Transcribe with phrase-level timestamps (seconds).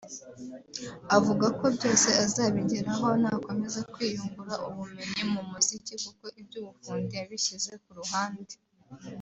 [1.17, 8.55] Avuga ko byose azabigeraho nakomeza kwiyungura ubumenyi mu muziki kuko iby’ubufundi yabishyize ku ruhande